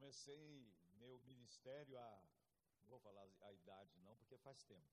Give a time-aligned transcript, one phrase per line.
[0.00, 2.22] comecei meu ministério a.
[2.80, 4.88] Não vou falar a idade, não, porque faz tempo.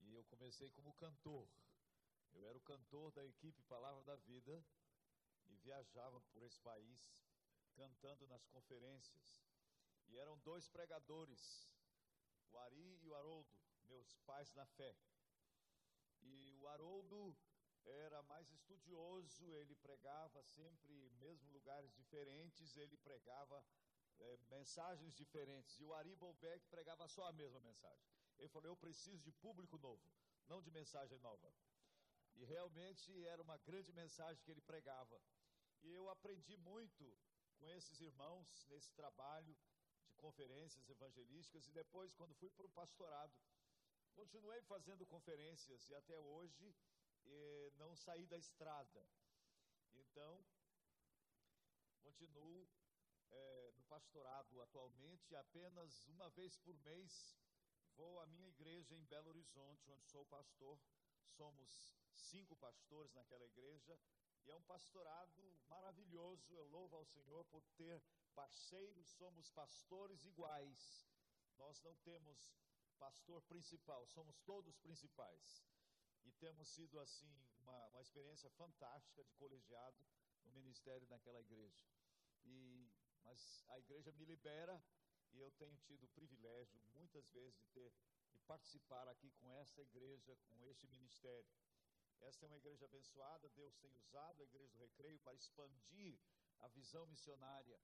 [0.00, 1.48] E eu comecei como cantor.
[2.34, 4.62] Eu era o cantor da equipe Palavra da Vida
[5.46, 7.10] e viajava por esse país
[7.74, 9.42] cantando nas conferências.
[10.06, 11.72] E eram dois pregadores,
[12.50, 13.50] o Ari e o Haroldo,
[13.84, 14.94] meus pais na fé.
[16.20, 17.36] E o Haroldo
[17.84, 23.64] era mais estudioso, ele pregava sempre, mesmo lugares diferentes, ele pregava
[24.20, 25.78] é, mensagens diferentes.
[25.78, 28.06] E o Ari Bolbeck pregava só a mesma mensagem.
[28.38, 30.02] Ele falou: Eu preciso de público novo,
[30.46, 31.52] não de mensagem nova.
[32.36, 35.20] E realmente era uma grande mensagem que ele pregava.
[35.82, 37.04] E eu aprendi muito
[37.58, 39.56] com esses irmãos nesse trabalho
[40.06, 41.66] de conferências evangelísticas.
[41.66, 43.32] E depois, quando fui para o pastorado,
[44.14, 46.74] continuei fazendo conferências e até hoje
[47.26, 49.06] eh, não saí da estrada.
[49.94, 50.44] Então,
[52.02, 52.68] continuo
[53.30, 57.38] eh, no pastorado atualmente, apenas uma vez por mês
[57.96, 60.78] vou à minha igreja em Belo Horizonte, onde sou pastor.
[61.36, 63.98] Somos cinco pastores naquela igreja
[64.44, 66.54] e é um pastorado maravilhoso.
[66.54, 68.02] Eu louvo ao Senhor por ter
[68.34, 71.06] parceiros, somos pastores iguais.
[71.56, 72.50] Nós não temos
[72.98, 75.62] pastor principal, somos todos principais.
[76.24, 80.06] E temos sido, assim, uma, uma experiência fantástica de colegiado
[80.44, 81.84] no ministério naquela igreja.
[82.44, 82.89] E,
[83.30, 84.82] mas a igreja me libera
[85.32, 87.92] e eu tenho tido o privilégio, muitas vezes, de ter
[88.32, 91.52] de participar aqui com essa igreja, com este ministério.
[92.20, 96.18] Esta é uma igreja abençoada, Deus tem usado a igreja do recreio para expandir
[96.60, 97.80] a visão missionária.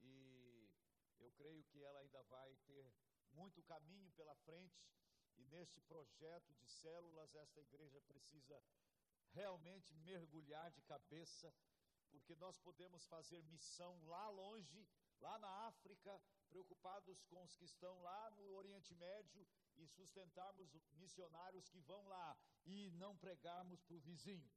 [0.00, 0.70] E
[1.18, 2.92] eu creio que ela ainda vai ter
[3.32, 4.82] muito caminho pela frente.
[5.36, 8.62] E neste projeto de células, esta igreja precisa
[9.32, 11.54] realmente mergulhar de cabeça,
[12.06, 14.86] porque nós podemos fazer missão lá longe,
[15.20, 21.68] lá na África, preocupados com os que estão lá no Oriente Médio e sustentarmos missionários
[21.68, 24.50] que vão lá e não pregarmos para o vizinho.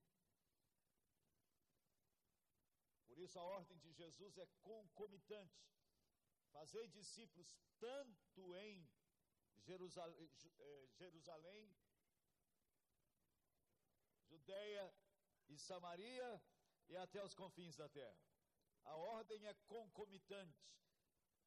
[3.08, 5.68] Por isso a ordem de Jesus é concomitante.
[6.52, 8.88] Fazer discípulos tanto em
[9.58, 11.76] Jerusalém, eh, Jerusalém,
[14.30, 14.94] Judeia
[15.48, 16.42] e Samaria
[16.90, 18.18] e até os confins da terra.
[18.84, 20.68] A ordem é concomitante.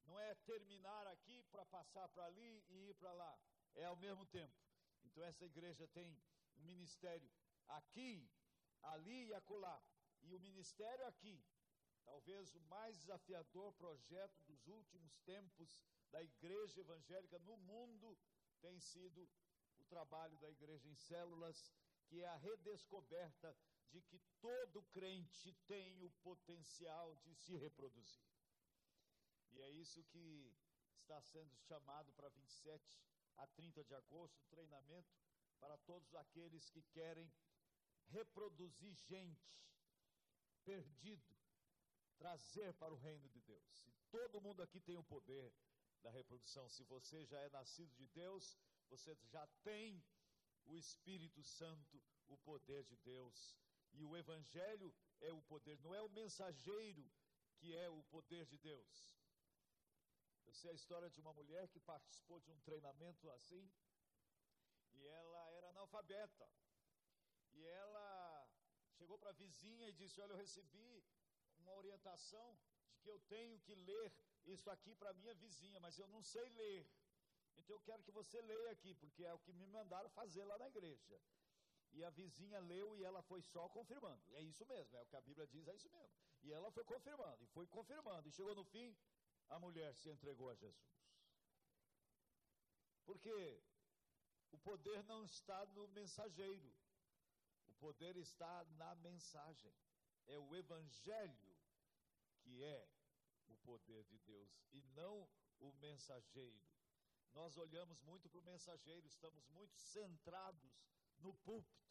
[0.05, 3.39] Não é terminar aqui para passar para ali e ir para lá.
[3.75, 4.55] É ao mesmo tempo.
[5.05, 6.17] Então essa igreja tem
[6.57, 7.31] um ministério
[7.69, 8.31] aqui,
[8.83, 9.83] ali e acolá.
[10.23, 11.45] E o ministério aqui,
[12.05, 18.17] talvez o mais desafiador projeto dos últimos tempos da igreja evangélica no mundo,
[18.61, 19.29] tem sido
[19.79, 21.73] o trabalho da igreja em células,
[22.07, 23.57] que é a redescoberta
[23.93, 28.25] de que todo crente tem o potencial de se reproduzir.
[29.51, 30.53] E é isso que
[31.01, 32.83] está sendo chamado para 27
[33.37, 35.13] a 30 de agosto, treinamento
[35.61, 37.31] para todos aqueles que querem
[38.09, 39.53] reproduzir gente
[40.65, 41.37] perdido,
[42.19, 43.87] trazer para o reino de Deus.
[43.87, 45.53] E todo mundo aqui tem o poder
[46.03, 46.69] da reprodução.
[46.69, 48.57] Se você já é nascido de Deus,
[48.89, 50.03] você já tem
[50.65, 53.57] o Espírito Santo, o poder de Deus.
[53.93, 57.05] E o Evangelho é o poder, não é o mensageiro
[57.59, 59.23] que é o poder de Deus.
[60.47, 63.71] Eu sei a história de uma mulher que participou de um treinamento assim,
[64.95, 66.49] e ela era analfabeta.
[67.53, 68.49] E ela
[68.97, 71.05] chegou para a vizinha e disse: Olha, eu recebi
[71.59, 72.59] uma orientação
[72.89, 74.13] de que eu tenho que ler
[74.45, 76.87] isso aqui para minha vizinha, mas eu não sei ler.
[77.57, 80.59] Então eu quero que você leia aqui, porque é o que me mandaram fazer lá
[80.59, 81.21] na igreja.
[81.93, 84.23] E a vizinha leu e ela foi só confirmando.
[84.35, 86.17] É isso mesmo, é o que a Bíblia diz, é isso mesmo.
[86.43, 88.29] E ela foi confirmando, e foi confirmando.
[88.29, 88.97] E chegou no fim,
[89.49, 90.93] a mulher se entregou a Jesus.
[93.05, 93.63] Porque
[94.51, 96.73] o poder não está no mensageiro,
[97.67, 99.75] o poder está na mensagem.
[100.27, 101.53] É o Evangelho
[102.43, 102.89] que é
[103.49, 105.29] o poder de Deus e não
[105.61, 106.61] o mensageiro.
[107.33, 110.73] Nós olhamos muito para o mensageiro, estamos muito centrados
[111.23, 111.83] no púlpito.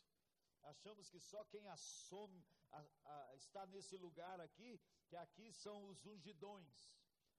[0.63, 6.05] Achamos que só quem assome, a, a, está nesse lugar aqui, que aqui são os
[6.05, 6.93] ungidões.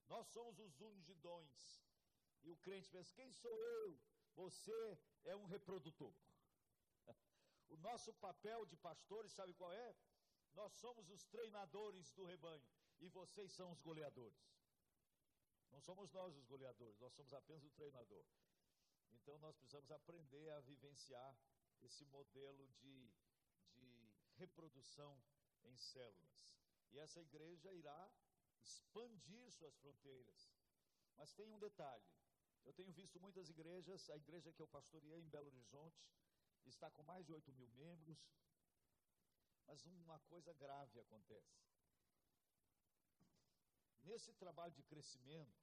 [0.08, 1.82] Nós somos os ungidões.
[2.42, 3.98] E o crente pensa: quem sou eu?
[4.34, 6.14] Você é um reprodutor.
[7.68, 9.96] O nosso papel de pastores, sabe qual é?
[10.52, 12.62] Nós somos os treinadores do rebanho
[13.00, 14.38] e vocês são os goleadores.
[15.70, 18.26] Não somos nós os goleadores, nós somos apenas o treinador.
[19.14, 21.34] Então nós precisamos aprender a vivenciar
[21.82, 23.12] esse modelo de,
[23.76, 25.22] de reprodução
[25.64, 26.52] em células.
[26.90, 28.12] E essa igreja irá
[28.60, 30.50] expandir suas fronteiras.
[31.16, 32.04] Mas tem um detalhe:
[32.64, 36.04] eu tenho visto muitas igrejas, a igreja que eu pastoreei em Belo Horizonte
[36.64, 38.18] está com mais de 8 mil membros,
[39.66, 41.60] mas uma coisa grave acontece.
[44.02, 45.62] Nesse trabalho de crescimento,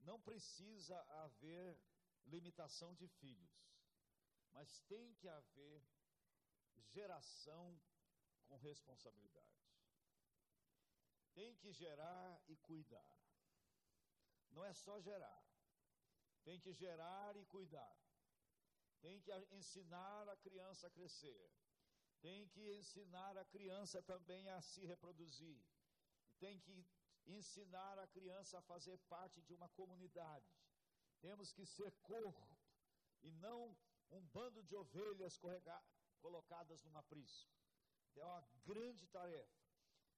[0.00, 1.78] não precisa haver
[2.26, 3.69] limitação de filhos,
[4.52, 5.82] mas tem que haver
[6.78, 7.80] geração
[8.46, 9.60] com responsabilidade.
[11.34, 13.16] Tem que gerar e cuidar.
[14.50, 15.44] Não é só gerar,
[16.42, 17.96] tem que gerar e cuidar.
[19.00, 21.50] Tem que ensinar a criança a crescer.
[22.20, 25.62] Tem que ensinar a criança também a se reproduzir.
[26.38, 26.86] Tem que
[27.26, 30.52] ensinar a criança a fazer parte de uma comunidade.
[31.20, 32.58] Temos que ser corpo
[33.22, 33.76] e não
[34.10, 35.38] um bando de ovelhas
[36.20, 37.50] colocadas num aprisco.
[38.16, 39.60] É uma grande tarefa.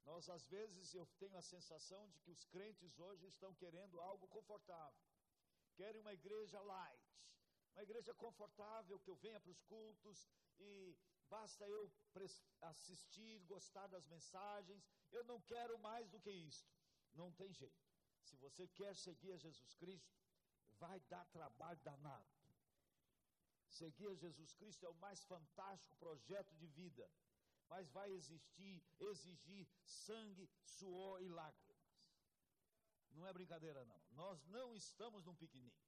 [0.04, 4.26] Nós, às vezes, eu tenho a sensação de que os crentes hoje estão querendo algo
[4.28, 5.00] confortável.
[5.74, 7.30] Querem uma igreja light,
[7.74, 10.28] uma igreja confortável, que eu venha para os cultos
[10.58, 10.96] e
[11.28, 11.90] basta eu
[12.62, 14.84] assistir, gostar das mensagens.
[15.10, 16.70] Eu não quero mais do que isto.
[17.14, 17.82] Não tem jeito.
[18.22, 20.12] Se você quer seguir a Jesus Cristo,
[20.78, 22.41] vai dar trabalho danado.
[23.78, 27.10] Seguir Jesus Cristo é o mais fantástico projeto de vida,
[27.68, 31.82] mas vai existir, exigir sangue, suor e lágrimas.
[33.12, 34.00] Não é brincadeira, não.
[34.10, 35.82] Nós não estamos num piquenique.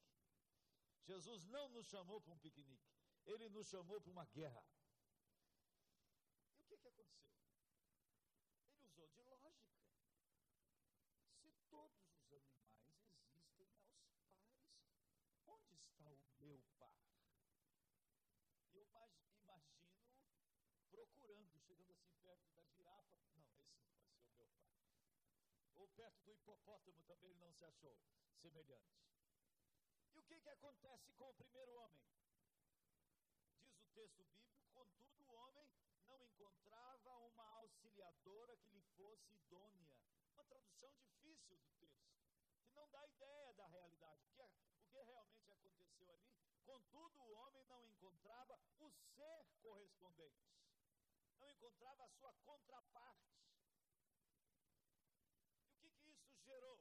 [1.03, 2.91] Jesus não nos chamou para um piquenique,
[3.27, 4.65] ele nos chamou para uma guerra.
[6.57, 7.37] E o que, que aconteceu?
[8.79, 9.75] Ele usou de lógica.
[11.43, 16.95] Se todos os animais existem aos pares, onde está o meu par?
[18.73, 18.87] Eu
[19.43, 19.91] imagino
[20.91, 23.19] procurando, chegando assim perto da girafa.
[23.37, 23.45] Não,
[23.85, 24.89] esse não vai ser o meu par.
[25.75, 27.96] Ou perto do hipopótamo também ele não se achou
[28.41, 29.05] semelhante.
[30.14, 32.00] E o que, que acontece com o primeiro homem?
[33.67, 35.69] Diz o texto bíblico: contudo, o homem
[36.06, 39.93] não encontrava uma auxiliadora que lhe fosse idônea.
[40.32, 42.14] Uma tradução difícil do texto,
[42.64, 44.23] que não dá ideia da realidade.
[44.23, 46.32] O que, é, o que realmente aconteceu ali?
[46.64, 50.46] Contudo, o homem não encontrava o ser correspondente,
[51.38, 53.35] não encontrava a sua contraparte.
[55.82, 56.81] E o que, que isso gerou?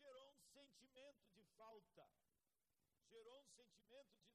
[0.00, 2.08] Gerou um sentimento de falta
[3.08, 4.28] gerou um sentimento de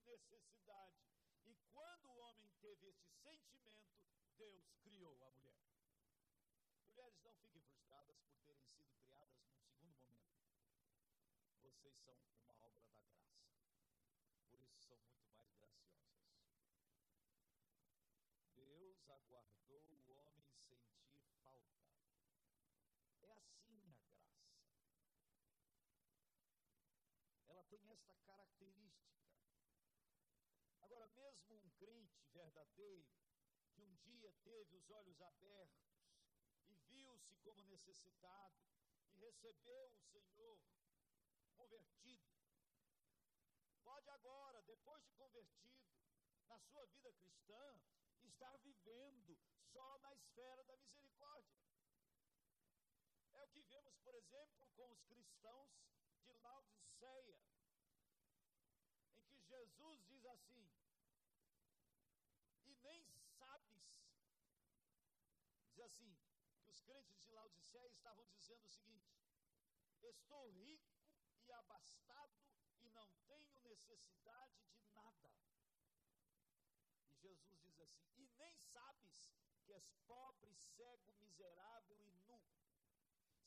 [0.63, 3.91] E quando o homem teve esse sentimento,
[4.37, 5.59] Deus criou a mulher.
[6.87, 10.39] Mulheres, não fiquem frustradas por terem sido criadas num segundo momento.
[11.61, 13.27] Vocês são uma obra da graça.
[14.49, 16.23] Por isso são muito mais graciosas.
[18.55, 21.11] Deus aguardou o homem sentir
[21.43, 21.83] falta.
[23.21, 24.47] É assim a graça.
[27.49, 29.32] Ela tem esta característica.
[30.83, 33.07] Agora, mesmo um crente verdadeiro,
[33.71, 35.93] que um dia teve os olhos abertos
[36.67, 38.59] e viu-se como necessitado
[39.07, 40.59] e recebeu o Senhor
[41.55, 42.27] convertido,
[43.81, 45.87] pode agora, depois de convertido,
[46.47, 47.81] na sua vida cristã,
[48.21, 49.37] estar vivendo
[49.71, 51.63] só na esfera da misericórdia.
[53.31, 55.71] É o que vemos, por exemplo, com os cristãos
[56.25, 57.39] de Laodiceia,
[59.15, 60.69] em que Jesus diz assim:
[62.65, 63.05] e nem
[63.37, 63.81] sabes,
[65.65, 66.17] diz assim,
[66.61, 69.13] que os crentes de Laodiceia estavam dizendo o seguinte:
[70.01, 70.91] estou rico
[71.45, 72.41] e abastado
[72.79, 75.31] e não tenho necessidade de nada.
[77.07, 79.31] E Jesus diz assim: e nem sabes
[79.63, 82.41] que és pobre, cego, miserável e nu.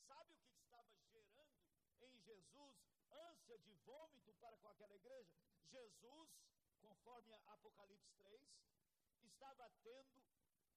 [0.07, 1.59] Sabe o que estava gerando
[1.99, 2.77] em Jesus
[3.11, 5.35] ânsia de vômito para com aquela igreja?
[5.65, 6.29] Jesus,
[6.79, 8.41] conforme Apocalipse 3,
[9.21, 10.23] estava tendo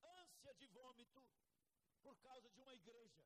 [0.03, 1.23] ânsia de vômito
[2.02, 3.25] por causa de uma igreja.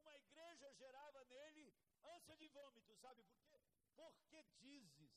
[0.00, 3.62] Uma igreja gerava nele ânsia de vômito, sabe por quê?
[3.94, 5.12] Porque dizes: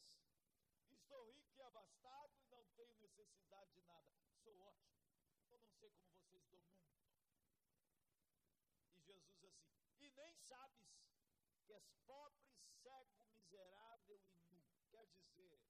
[0.90, 4.12] Estou rico e abastado e não tenho necessidade de nada.
[4.44, 4.96] Sou ótimo.
[5.50, 6.94] Eu não sei como vocês do mundo.
[8.94, 9.56] E Jesus assim:
[9.98, 10.86] E nem sabes
[11.66, 12.48] que és pobre,
[12.84, 14.64] cego, miserável e nu.
[14.90, 15.62] Quer dizer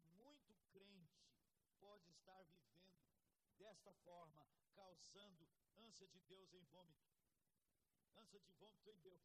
[0.00, 1.22] que muito crente
[1.78, 3.02] pode estar vivendo
[3.58, 7.12] desta forma, causando ânsia de Deus em vômito.
[8.16, 9.20] Ânsia de vômito em Deus.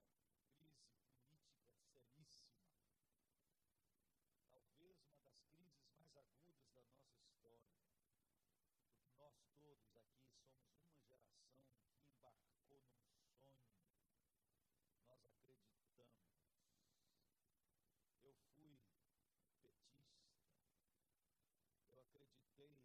[22.32, 22.80] votei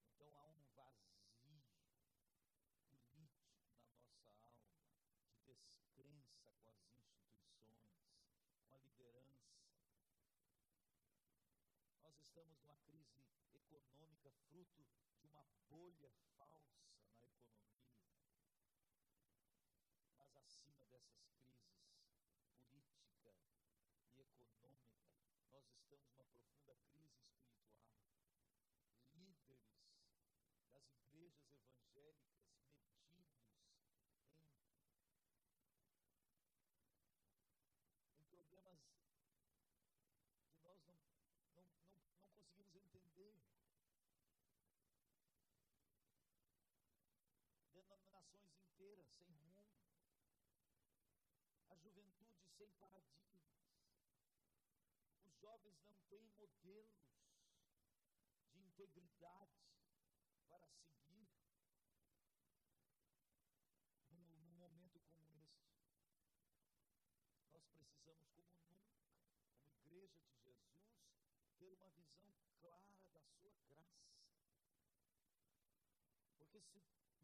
[0.03, 1.89] Então há um vazio político
[2.61, 3.29] na nossa alma,
[5.45, 7.87] de descrença com as instituições,
[8.69, 9.59] com a liderança.
[12.01, 14.85] Nós estamos numa crise econômica fruto
[15.19, 17.69] de uma bolha falsa na economia.
[20.17, 22.09] Mas acima dessas crises
[22.57, 23.35] política
[24.15, 25.09] e econômica,
[25.89, 27.15] nós estamos numa profunda
[29.11, 29.89] crise espiritual.
[31.13, 33.73] Líderes das igrejas evangélicas metidos
[37.43, 38.79] em, em problemas
[40.47, 40.95] que nós não,
[41.55, 43.35] não, não, não conseguimos entender.
[47.73, 49.65] Denominações inteiras sem rumo.
[51.69, 53.38] A juventude sem paradigmas.
[55.61, 56.89] Jovens não têm modelos
[58.53, 59.51] de integridade
[60.47, 61.27] para seguir
[64.09, 65.75] num, num momento como este.
[67.51, 69.03] Nós precisamos, como nunca,
[69.51, 70.95] como igreja de Jesus,
[71.57, 74.07] ter uma visão clara da sua graça.
[76.37, 76.81] Porque se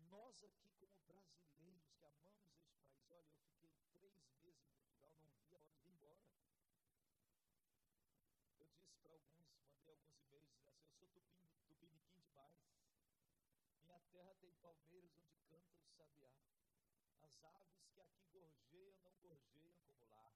[0.10, 5.16] nós aqui, como brasileiros que amamos este país, olha, eu fiquei três meses em Portugal,
[5.22, 6.36] não vi a hora de ir embora.
[8.60, 12.58] Eu disse para alguns, mandei alguns e-mails dizendo assim, eu sou tupin, tupiniquim demais.
[13.82, 16.34] Minha terra tem palmeiras onde canta o sabiá.
[17.22, 20.34] As aves que aqui gorjeiam não gorjeiam como lá.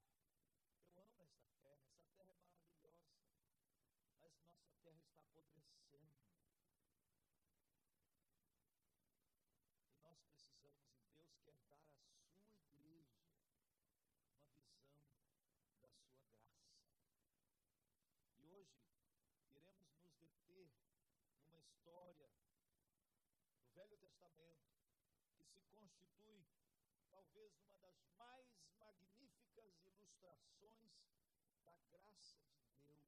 [0.93, 3.09] Eu amo esta terra, essa terra é maravilhosa.
[4.21, 6.13] Mas nossa terra está apodrecendo.
[9.89, 12.21] E nós precisamos, e Deus quer dar à sua
[12.53, 16.29] igreja uma visão da sua graça.
[18.41, 18.87] E hoje
[19.51, 20.71] iremos nos deter
[21.43, 22.27] numa história
[23.53, 24.73] do Velho Testamento
[25.35, 26.43] que se constitui
[27.11, 28.47] talvez uma das mais
[28.79, 30.97] magníficas ilustrações
[31.63, 33.05] da graça de Deus.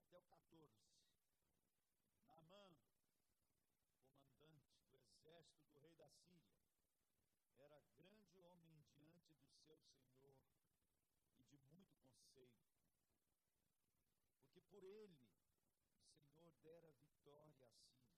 [0.00, 0.66] Até o 14.
[2.26, 2.76] Naamã,
[4.38, 6.56] comandante do exército do rei da Síria,
[7.58, 10.36] era grande homem diante do seu senhor
[11.38, 12.66] e de muito conceito,
[14.40, 15.28] porque por ele
[16.14, 18.16] o Senhor dera vitória à Síria.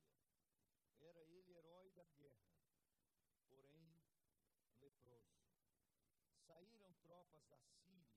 [1.00, 2.54] Era ele herói da guerra,
[3.48, 3.90] porém
[4.80, 5.34] leproso.
[6.46, 8.14] Saíram tropas da Síria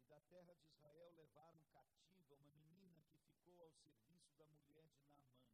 [0.00, 4.86] e da terra de Israel levaram cativa uma menina que ficou ao serviço da mulher
[4.88, 5.44] de Naamã.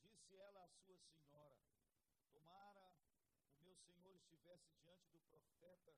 [0.00, 1.60] Disse ela à sua senhora:
[2.32, 2.94] Tomara
[3.52, 5.94] o meu senhor estivesse diante do profeta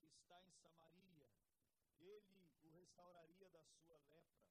[0.00, 1.30] que está em Samaria,
[2.00, 4.50] ele o restauraria da sua lepra.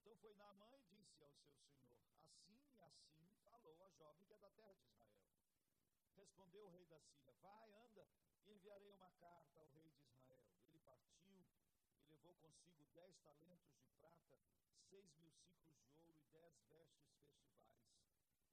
[0.00, 4.34] Então foi Naamã e disse ao seu senhor: Assim e assim falou a jovem que
[4.34, 5.20] é da terra de Israel.
[6.16, 8.06] Respondeu o rei da Síria: Vai, anda,
[8.44, 10.42] e enviarei uma carta ao rei de Israel.
[10.68, 11.44] Ele partiu
[12.00, 14.40] e levou consigo dez talentos de prata,
[14.88, 17.96] seis mil ciclos de ouro e dez vestes festivais.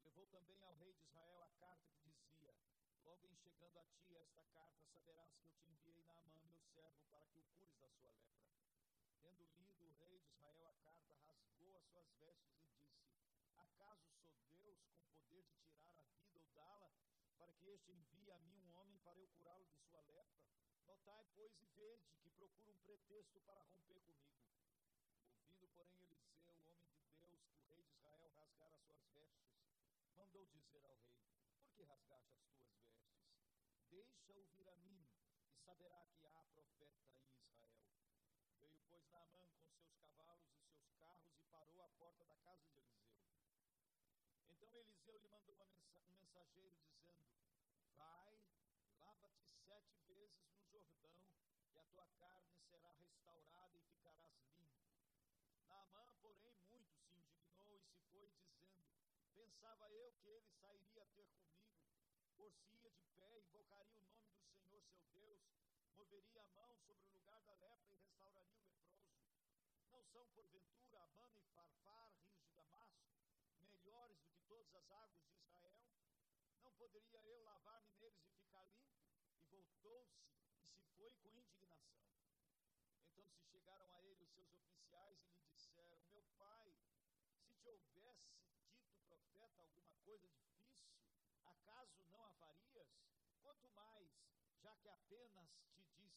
[0.03, 2.55] Levou também ao rei de Israel a carta que dizia:
[3.03, 7.03] Logo em chegando a ti esta carta, saberás que eu te enviei Naamã, meu servo,
[7.09, 8.49] para que o cures da sua lepra.
[9.21, 13.03] Tendo lido o rei de Israel a carta, rasgou as suas vestes e disse:
[13.57, 14.09] Acaso
[14.45, 16.91] sou Deus com poder de tirar a vida ou dá-la,
[17.73, 20.45] este envie a mim um homem para eu curá-lo de sua lepra?
[20.85, 24.37] Notai, pois, e vede que procura um pretexto para romper comigo.
[25.33, 29.01] Ouvindo, porém, Eliseu, o homem de Deus, que o rei de Israel rasgara as suas
[29.09, 29.57] vestes,
[30.15, 31.17] mandou dizer ao rei:
[31.57, 33.09] Por que rasgaste as tuas vestes?
[33.89, 35.07] Deixa-o vir a mim,
[35.49, 37.81] e saberá que há profeta em Israel.
[38.59, 42.67] Veio, pois, Naamã com seus cavalos e seus carros e parou à porta da casa
[42.67, 43.17] de Eliseu.
[44.49, 47.32] Então Eliseu lhe mandou mensa um mensageiro dizendo:
[48.03, 48.37] Vai,
[48.99, 51.23] lava-te sete vezes no Jordão,
[51.71, 54.83] e a tua carne será restaurada e ficarás limpo.
[55.65, 58.83] Naamã, porém, muito se indignou e se foi, dizendo:
[59.33, 61.79] Pensava eu que ele sairia a ter comigo,
[62.35, 65.39] por-se-ia de pé, invocaria o nome do Senhor seu Deus,
[65.95, 69.15] moveria a mão sobre o lugar da lepra e restauraria o leproso.
[69.87, 73.07] Não são, porventura, Abana e Farfar, rios de Damasco,
[73.61, 75.42] melhores do que todas as águas de
[76.83, 79.07] poderia eu lavar-me neles e ficar limpo?
[79.39, 80.27] E voltou-se
[80.59, 82.11] e se foi com indignação.
[83.07, 86.75] Então se chegaram a ele os seus oficiais e lhe disseram: Meu pai,
[87.39, 90.83] se te houvesse dito profeta alguma coisa difícil,
[91.45, 92.89] acaso não a farias?
[93.41, 94.09] Quanto mais,
[94.61, 96.11] já que apenas te disse: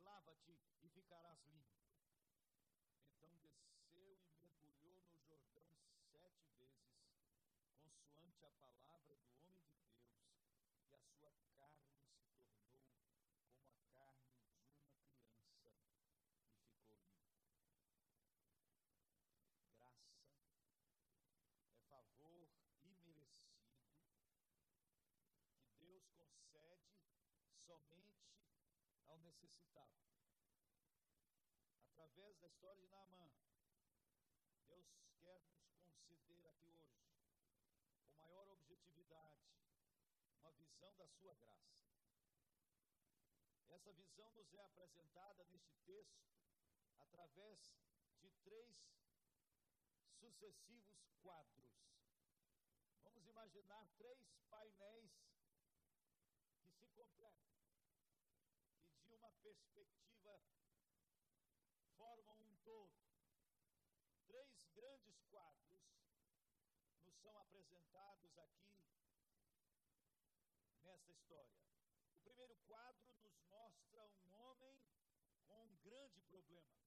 [0.00, 1.80] Lava-te e ficarás limpo.
[3.16, 5.74] Então desceu e mergulhou no Jordão
[6.12, 7.00] sete vezes,
[7.80, 10.10] consoante a palavra do homem de Deus,
[10.88, 12.74] e a sua carne se tornou
[13.52, 17.14] como a carne de uma criança e ficou limpa.
[19.78, 22.48] Graça é favor
[22.90, 23.40] imerecido
[25.58, 26.90] que Deus concede
[27.78, 28.18] somente
[29.06, 29.94] ao necessitado.
[31.84, 33.30] Através da história de Naamã,
[34.66, 34.86] Deus
[35.20, 35.42] quer
[35.84, 36.98] nos conceder aqui hoje,
[38.02, 39.46] com maior objetividade,
[40.40, 41.80] uma visão da sua graça.
[43.68, 46.30] Essa visão nos é apresentada neste texto
[46.98, 47.60] através
[48.20, 48.76] de três
[50.18, 51.70] sucessivos quadros.
[53.04, 55.10] Vamos imaginar três painéis
[56.62, 57.54] que se completam
[58.96, 60.40] e de uma perspectiva
[61.96, 62.94] formam um todo.
[64.26, 65.80] Três grandes quadros
[67.02, 68.86] nos são apresentados aqui
[70.82, 71.58] nesta história.
[72.14, 74.80] O primeiro quadro nos mostra um homem
[75.46, 76.80] com um grande problema.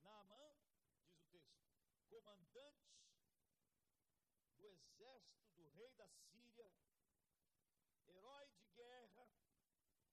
[0.00, 0.56] Naamã,
[1.30, 1.62] diz o texto,
[2.08, 2.92] comandante
[4.58, 6.70] do exército do rei da Síria,
[8.08, 9.28] herói de guerra,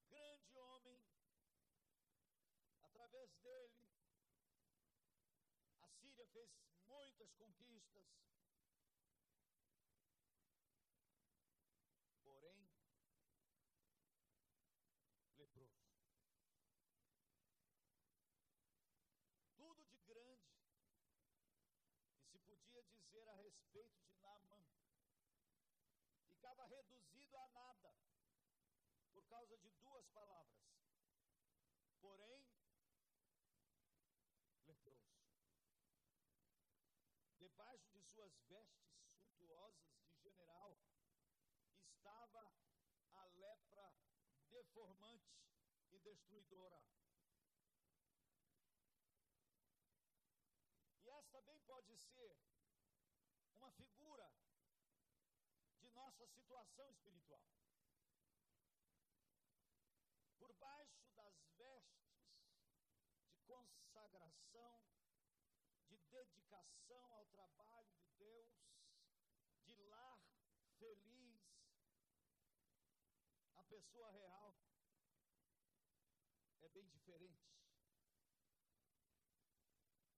[0.08, 1.00] grande homem,
[2.82, 3.80] através dele,
[5.82, 6.50] a Síria fez
[6.88, 8.06] muitas conquistas.
[12.24, 12.70] Porém,
[15.38, 15.80] leproso.
[19.56, 20.50] Tudo de grande
[22.30, 24.63] que se podia dizer a respeito de Naamã
[26.28, 27.96] ficava reduzido a nada
[29.13, 30.63] por causa de duas palavras.
[32.02, 32.46] Porém,
[34.65, 35.20] leproso.
[37.60, 40.80] Debaixo de suas vestes suntuosas de general
[41.89, 42.54] estava
[43.12, 43.93] a lepra
[44.50, 45.43] deformante
[45.91, 46.82] e destruidora.
[51.04, 52.39] E esta também pode ser
[53.58, 54.34] uma figura
[55.82, 57.43] de nossa situação espiritual.
[60.38, 62.24] Por baixo das vestes
[63.28, 64.82] de consagração,
[65.89, 65.98] de
[66.50, 68.50] dedicação ao trabalho de Deus,
[69.66, 70.20] de lar
[70.80, 71.40] feliz,
[73.56, 74.58] a pessoa real
[76.62, 77.54] é bem diferente.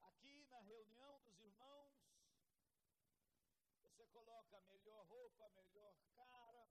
[0.03, 1.91] Aqui na reunião dos irmãos,
[3.81, 6.69] você coloca a melhor roupa, a melhor cara,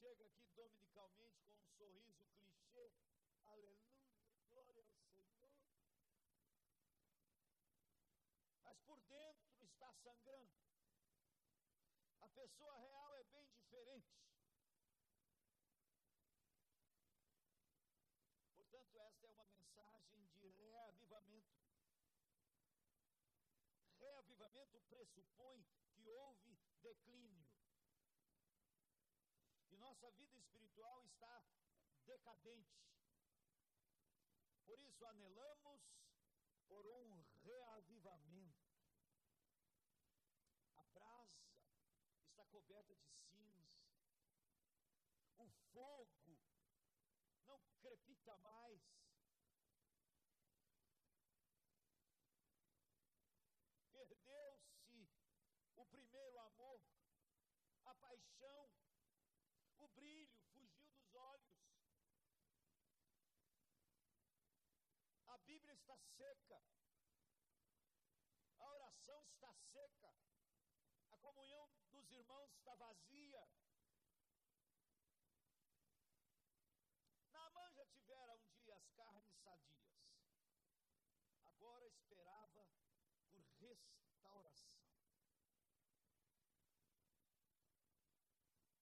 [0.00, 2.90] chega aqui dominicalmente com um sorriso clichê,
[3.44, 4.00] aleluia,
[4.50, 5.06] glória ao Senhor.
[8.76, 10.52] Mas por dentro está sangrando.
[12.20, 14.06] A pessoa real é bem diferente.
[18.56, 21.56] Portanto, esta é uma mensagem de reavivamento.
[23.98, 27.46] Reavivamento pressupõe que houve declínio.
[29.70, 31.44] E nossa vida espiritual está
[32.04, 32.76] decadente.
[34.66, 35.80] Por isso anelamos
[36.68, 38.66] por um reavivamento.
[40.76, 41.46] A brasa
[42.28, 43.78] está coberta de cinza.
[45.38, 46.36] O fogo
[47.46, 48.82] não crepita mais.
[53.92, 55.08] Perdeu-se
[55.76, 56.82] o primeiro amor,
[57.84, 58.68] a paixão,
[59.78, 61.56] o brilho fugiu dos olhos.
[65.26, 66.60] A Bíblia está seca.
[68.58, 70.35] A oração está seca.
[71.26, 73.42] Comunhão dos irmãos está vazia.
[77.32, 79.90] Naamã já tivera um dia as carnes sadias.
[81.40, 82.68] Agora esperava
[83.28, 84.86] por restauração.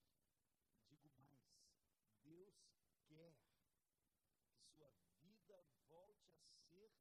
[0.88, 1.52] digo mais,
[2.24, 2.56] Deus
[3.08, 3.56] quer que
[4.76, 6.92] sua vida volte a ser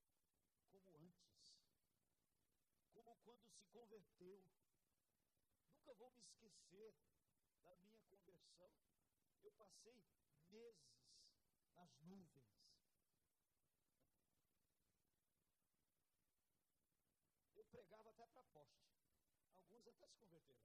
[0.70, 1.56] como antes,
[2.92, 4.44] como quando se converteu.
[5.66, 6.94] Nunca vou me esquecer
[7.64, 8.70] da minha conversão.
[9.42, 10.04] Eu passei
[10.50, 10.94] meses
[11.74, 12.44] nas nuvens.
[17.56, 18.84] Eu pregava até para poste.
[19.56, 20.64] Alguns até se converteram.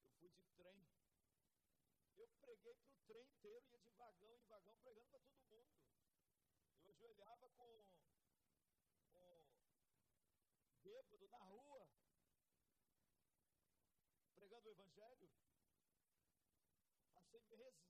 [0.01, 1.06] Eu fui de trem.
[2.19, 5.69] Eu preguei para o trem inteiro, ia de vagão em vagão, pregando para todo mundo.
[6.81, 7.85] Eu ajoelhava com,
[9.13, 9.45] com
[10.83, 11.87] bêbado na rua,
[14.35, 15.31] pregando o evangelho.
[17.13, 17.87] Passei meses.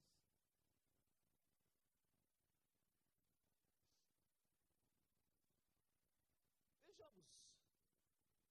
[6.84, 7.26] Vejamos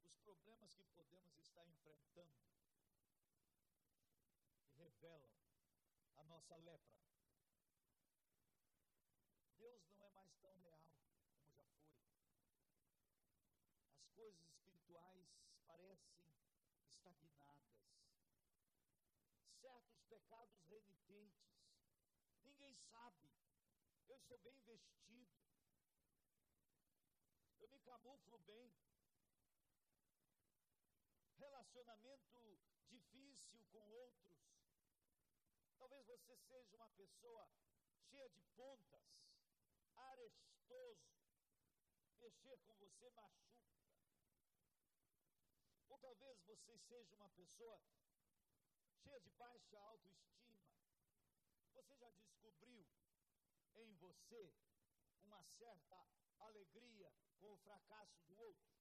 [0.04, 2.46] os problemas que podemos estar enfrentando
[4.64, 5.35] que revelam
[6.36, 7.00] nossa lepra.
[9.58, 11.08] Deus não é mais tão real como
[11.56, 11.96] já foi.
[13.96, 15.30] As coisas espirituais
[15.66, 16.20] parecem
[16.90, 17.72] estagnadas.
[19.62, 21.56] Certos pecados renitentes.
[22.44, 23.32] Ninguém sabe.
[24.10, 25.32] Eu estou bem vestido.
[27.62, 28.74] Eu me camuflo bem.
[31.38, 34.35] Relacionamento difícil com outros.
[35.86, 37.48] Talvez você seja uma pessoa
[38.10, 39.04] cheia de pontas,
[39.96, 41.14] arestoso.
[42.18, 43.70] Mexer com você machuca.
[45.88, 47.80] Ou talvez você seja uma pessoa
[49.04, 50.66] cheia de baixa autoestima.
[51.76, 52.84] Você já descobriu
[53.76, 54.52] em você
[55.22, 56.08] uma certa
[56.40, 58.74] alegria com o fracasso do outro?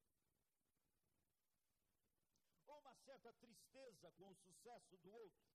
[2.66, 5.54] Ou uma certa tristeza com o sucesso do outro?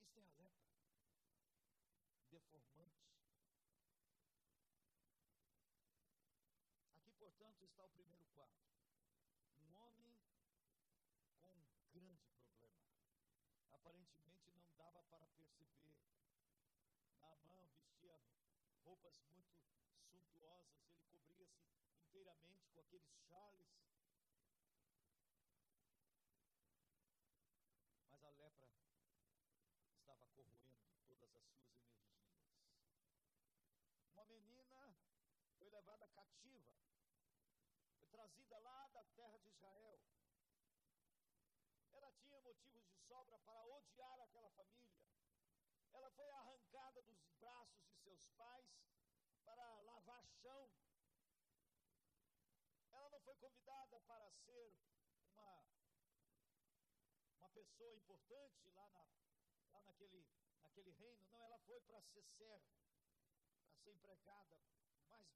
[0.00, 0.74] Isso é a lepra.
[2.30, 3.06] Deformante.
[6.96, 8.58] Aqui, portanto, está o primeiro quadro.
[9.62, 10.10] Um homem
[11.38, 12.90] com um grande problema.
[13.70, 15.94] Aparentemente não dava para perceber.
[17.20, 18.20] Naamã vestia
[18.84, 19.62] roupas muito
[20.10, 21.70] suntuosas, ele cobria-se
[22.02, 23.70] inteiramente com aqueles chales.
[28.10, 28.74] Mas a lepra
[30.00, 32.18] estava corroendo todas as suas energias.
[34.10, 34.96] Uma menina
[35.58, 36.72] foi levada cativa,
[38.28, 39.98] trazida lá da terra de Israel.
[41.92, 45.00] Ela tinha motivos de sobra para odiar aquela família.
[45.92, 48.66] Ela foi arrancada dos braços de seus pais
[49.44, 50.70] para lavar chão.
[52.92, 54.74] Ela não foi convidada para ser
[55.32, 55.64] uma,
[57.38, 59.06] uma pessoa importante lá, na,
[59.72, 60.26] lá naquele,
[60.60, 61.26] naquele reino.
[61.30, 62.76] Não, ela foi para ser serva,
[63.64, 64.58] para ser empregada,
[65.08, 65.26] mais,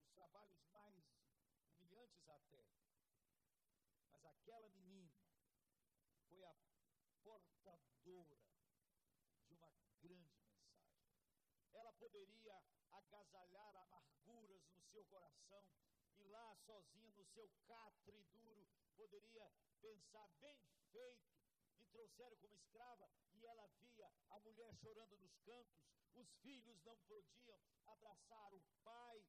[0.00, 0.62] os trabalhos
[2.22, 2.64] humilhantes até.
[4.10, 5.12] Mas aquela menina
[6.28, 6.54] foi a
[7.22, 8.38] portadora
[9.46, 11.02] de uma grande mensagem.
[11.72, 15.64] Ela poderia agasalhar amarguras no seu coração
[16.18, 21.32] e lá sozinha no seu catre duro poderia pensar bem feito,
[21.78, 25.82] me trouxeram como escrava e ela via a mulher chorando nos cantos,
[26.14, 29.24] os filhos não podiam abraçar o pai,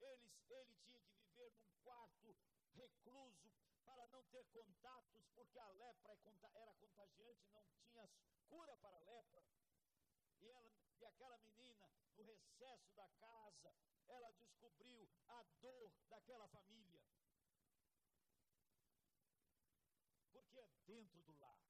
[0.00, 2.34] eles, ele tinha que viver num quarto
[2.74, 3.52] recluso
[3.84, 8.08] para não ter contatos, porque a lepra é era contagiante, não tinha
[8.48, 9.44] cura para a lepra.
[10.40, 13.74] E, ela, e aquela menina, no recesso da casa,
[14.08, 17.00] ela descobriu a dor daquela família.
[20.32, 21.60] Porque é dentro do lar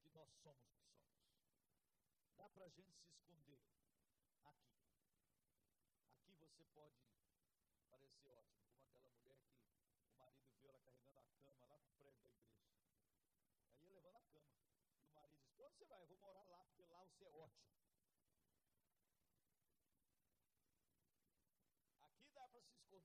[0.00, 1.26] que nós somos o que somos.
[2.36, 3.58] Dá para a gente se esconder
[4.44, 4.78] aqui.
[6.12, 7.17] Aqui você pode
[7.98, 9.36] parecer ótimo, como aquela mulher
[10.04, 12.62] que o marido viu ela carregando a cama lá para o prédio da igreja.
[13.74, 14.50] Aí ia levando a cama.
[15.02, 16.02] E o marido disse: Onde você vai?
[16.02, 17.68] Eu vou morar lá, porque lá você é ótimo.
[22.02, 23.04] Aqui dá para se esconder.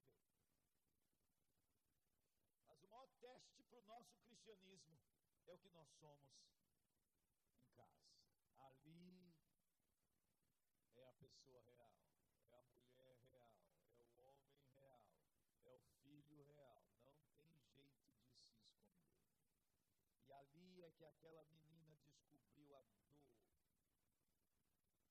[2.66, 4.98] Mas o maior teste para o nosso cristianismo
[5.46, 6.30] é o que nós somos
[7.58, 8.04] em casa.
[8.58, 9.34] Ali
[10.96, 11.92] é a pessoa real,
[12.48, 13.50] é a mulher real,
[14.08, 15.02] é o homem real,
[15.64, 16.82] é o filho real.
[17.04, 18.54] Não tem jeito de se esconder.
[20.23, 23.20] E ali é que aquela menina descobriu a dor,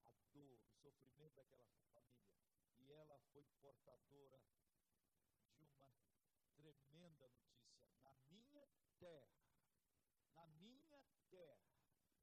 [0.04, 2.04] a dor, o sofrimento daquela família.
[2.78, 4.40] E ela foi portadora
[5.56, 5.88] de uma
[6.58, 7.84] tremenda notícia.
[8.02, 9.46] Na minha terra,
[10.34, 11.74] na minha terra,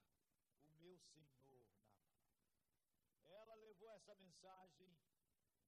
[0.64, 1.68] o meu Senhor.
[3.26, 4.98] Ela levou essa mensagem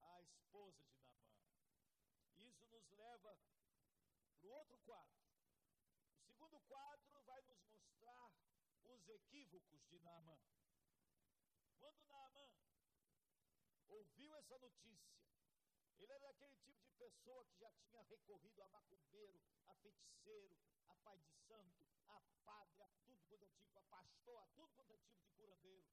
[0.01, 1.48] à esposa de Namã.
[2.71, 3.37] Nos leva
[4.39, 5.19] para o outro quadro.
[6.13, 8.31] O segundo quadro vai nos mostrar
[8.85, 10.37] os equívocos de Naamã.
[11.79, 12.49] Quando Naamã
[13.87, 15.19] ouviu essa notícia,
[15.97, 20.55] ele era daquele tipo de pessoa que já tinha recorrido a macumbeiro, a feiticeiro,
[20.87, 24.69] a pai de santo, a padre, a tudo quanto é tipo, a pastor, a tudo
[24.69, 25.87] quanto é tipo de curandeiro.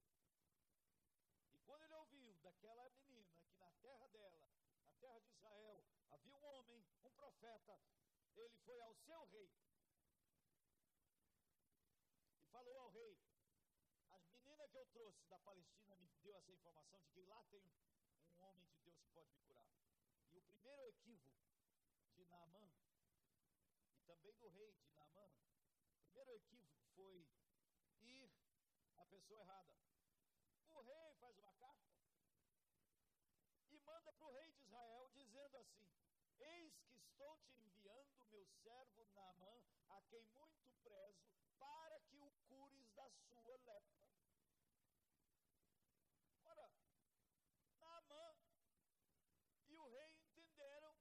[1.52, 6.36] E quando ele ouviu daquela menina que na terra dela, na terra de Israel, havia
[6.36, 7.78] um homem, um profeta,
[8.36, 9.50] ele foi ao seu rei
[12.38, 13.18] e falou ao rei:
[14.10, 17.62] As meninas que eu trouxe da Palestina me deu essa informação de que lá tem
[18.36, 19.68] um homem de Deus que pode me curar.
[20.32, 21.34] E o primeiro equívoco
[22.14, 22.70] de Naamã,
[23.94, 25.30] e também do rei de Naamã,
[25.88, 27.26] o primeiro equívoco foi
[28.00, 28.30] ir
[28.96, 29.74] à pessoa errada.
[30.72, 31.86] O rei faz uma carta
[33.70, 35.98] e manda para o rei de Israel dizendo assim:
[36.38, 41.26] Eis que estou te enviando meu servo Naamã, a quem muito prezo,
[41.58, 43.82] para que o cures da sua lepra.
[46.44, 46.70] Ora,
[47.80, 48.36] Naamã
[49.68, 50.94] e o rei entenderam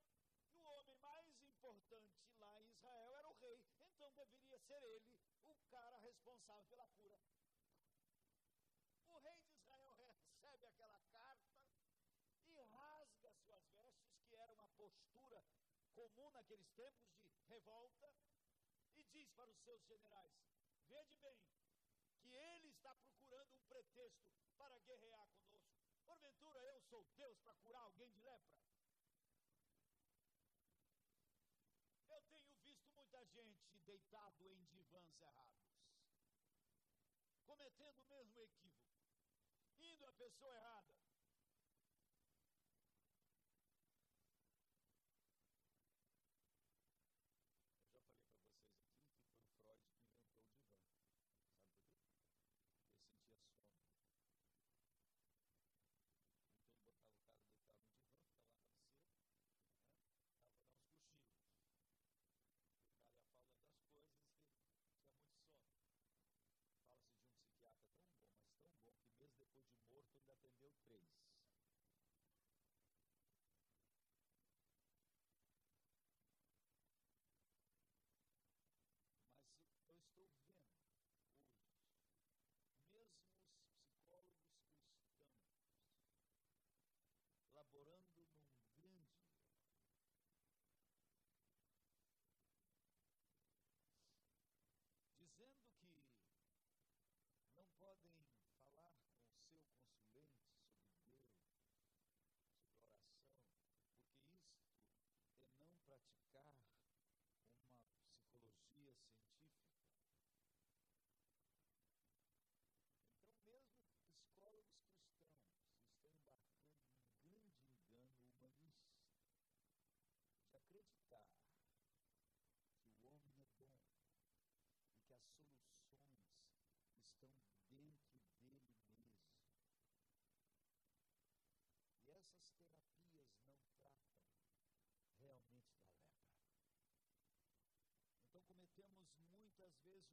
[0.49, 5.13] que o homem mais importante lá em Israel era o rei, então deveria ser ele
[5.45, 7.19] o cara responsável pela cura.
[9.09, 11.55] O rei de Israel recebe aquela carta
[12.47, 15.43] e rasga suas vestes, que era uma postura
[15.95, 18.13] comum naqueles tempos de revolta,
[18.97, 20.33] e diz para os seus generais:
[20.89, 21.39] Vede bem,
[22.19, 25.85] que ele está procurando um pretexto para guerrear conosco.
[26.05, 28.55] Porventura eu sou Deus para curar alguém de lepra?
[32.09, 35.65] Eu tenho visto muita gente deitado em divãs errados,
[37.45, 38.99] cometendo o mesmo equívoco,
[39.79, 41.14] indo à pessoa errada.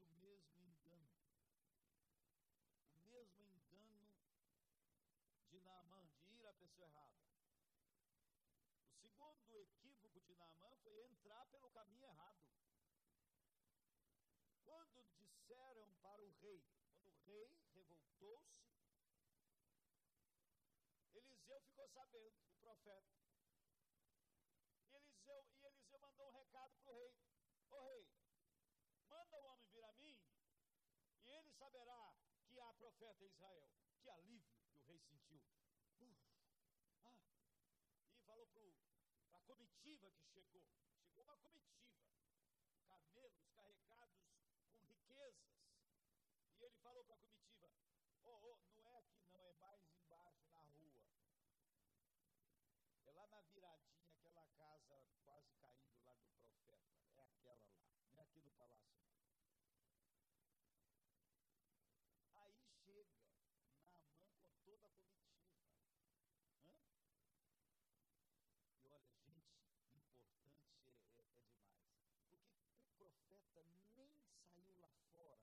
[0.00, 1.11] O mesmo engano.
[2.94, 4.09] O mesmo engano
[5.48, 7.20] de Naamã, de ir à pessoa errada.
[8.87, 12.40] O segundo equívoco de Naamã foi entrar pelo caminho errado.
[14.64, 16.64] Quando disseram para o rei,
[17.02, 18.62] quando o rei revoltou-se,
[21.14, 23.12] Eliseu ficou sabendo, o profeta.
[24.88, 27.14] E Eliseu, e Eliseu mandou um recado para o rei:
[27.70, 28.07] Ô rei,
[29.09, 30.18] manda o homem vir a mim,
[31.22, 32.12] e ele saberá
[32.48, 33.68] que há profeta em Israel.
[34.03, 35.40] Que alívio que o rei sentiu.
[37.05, 37.16] Ah,
[38.11, 40.66] e falou para a comitiva que chegou.
[41.14, 42.03] Chegou uma comitiva,
[42.85, 44.18] camelos carregados
[44.75, 45.53] com riquezas.
[46.59, 47.70] E ele falou para a comitiva:
[48.25, 50.98] oh, oh, não é aqui, não, é mais embaixo na rua.
[53.07, 56.90] É lá na viradinha, aquela casa quase caindo lá do profeta.
[57.14, 57.79] É aquela lá,
[58.11, 58.92] não é aqui no palácio.
[62.35, 64.90] Aí chega Naamã com toda a comitiva.
[66.66, 66.85] Hã?
[68.83, 69.53] E olha, gente,
[69.87, 70.51] importante
[71.18, 71.25] é,
[71.92, 72.72] é, é demais.
[72.81, 74.09] Porque o profeta nem
[74.55, 75.42] saiu lá fora.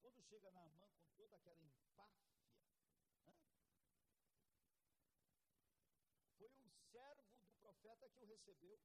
[0.00, 2.30] Quando chega Naamã com toda aquela empáfia,
[3.26, 3.34] hã?
[6.38, 8.78] foi um servo do profeta que o recebeu.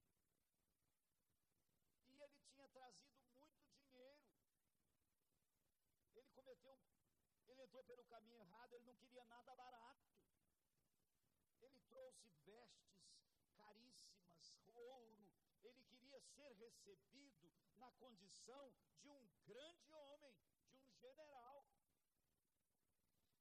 [2.10, 4.22] E ele tinha trazido muito dinheiro.
[6.16, 6.80] Ele cometeu,
[7.48, 10.06] ele entrou pelo caminho errado, ele não queria nada barato.
[11.62, 12.86] Ele trouxe vestes.
[15.66, 20.36] Ele queria ser recebido na condição de um grande homem,
[20.78, 21.68] de um general.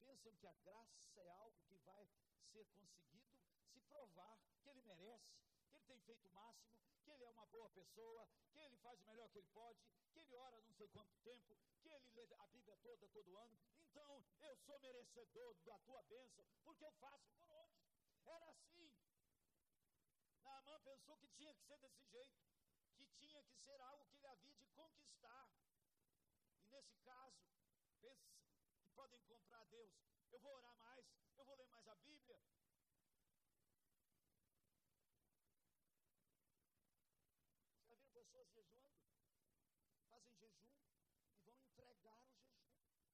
[0.00, 2.08] e pensam que a graça é algo que vai
[2.50, 3.36] ser conseguido
[3.70, 5.36] se provar que ele merece,
[5.68, 6.74] que ele tem feito o máximo,
[7.04, 9.78] que ele é uma boa pessoa, que ele faz o melhor que ele pode,
[10.12, 13.58] que ele ora não sei quanto tempo, que ele lê a Bíblia toda todo ano.
[13.90, 17.76] Então eu sou merecedor da tua bênção, porque eu faço por onde?
[18.24, 18.90] Era assim.
[20.40, 22.40] Naamã pensou que tinha que ser desse jeito,
[22.96, 25.50] que tinha que ser algo que ele havia de conquistar.
[26.58, 27.46] E nesse caso,
[28.96, 29.92] podem comprar Deus.
[30.32, 31.04] Eu vou orar mais,
[31.36, 32.40] eu vou ler mais a Bíblia,
[37.76, 38.96] Já viram pessoas jejuando?
[40.08, 40.72] Fazem jejum
[41.44, 42.64] e vão entregar o jejum.